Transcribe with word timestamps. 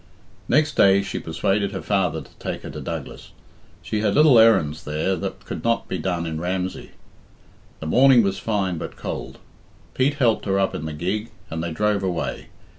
Next 0.49 0.73
day 0.75 1.03
she 1.03 1.19
persuaded 1.19 1.73
her 1.73 1.81
father 1.83 2.21
to 2.21 2.35
take 2.39 2.63
her 2.63 2.71
to 2.71 2.81
Douglas. 2.81 3.33
She 3.83 3.99
had 3.99 4.15
little 4.15 4.39
errands 4.39 4.83
there 4.83 5.15
that 5.17 5.45
could 5.45 5.63
not 5.63 5.87
be 5.87 5.99
done 5.99 6.25
in 6.25 6.41
Ramsey. 6.41 6.89
The 7.81 7.85
morning 7.85 8.23
was 8.23 8.39
fine 8.39 8.79
but 8.79 8.97
cold. 8.97 9.37
Pete 9.93 10.15
helped 10.15 10.45
her 10.45 10.57
up 10.59 10.73
in 10.73 10.87
the 10.87 10.93
gig, 10.93 11.29
and 11.51 11.63
they 11.63 11.71
drove 11.71 12.01
away. 12.01 12.47